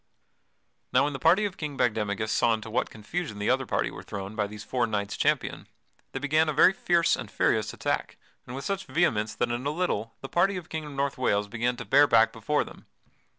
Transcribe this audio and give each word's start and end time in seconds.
Now 0.91 1.03
when 1.03 1.13
the 1.13 1.19
party 1.19 1.45
of 1.45 1.57
King 1.57 1.77
Bagdemagus 1.77 2.31
saw 2.31 2.55
into 2.55 2.71
what 2.71 2.89
confusion 2.89 3.37
the 3.37 3.51
other 3.51 3.67
party 3.67 3.91
were 3.91 4.01
thrown 4.01 4.35
by 4.35 4.47
these 4.47 4.63
four 4.63 4.87
knights 4.87 5.15
champion, 5.15 5.67
they 6.11 6.17
began 6.17 6.49
a 6.49 6.53
very 6.53 6.73
fierce 6.73 7.15
and 7.15 7.29
furious 7.29 7.71
attack, 7.71 8.17
and 8.47 8.55
with 8.55 8.65
such 8.65 8.87
vehemence 8.87 9.35
that 9.35 9.51
in 9.51 9.63
a 9.63 9.69
little 9.69 10.15
the 10.21 10.27
party 10.27 10.57
of 10.57 10.63
the 10.63 10.69
King 10.69 10.85
of 10.85 10.91
North 10.93 11.19
Wales 11.19 11.47
began 11.47 11.77
to 11.77 11.85
bear 11.85 12.07
back 12.07 12.33
before 12.33 12.63
them. 12.63 12.87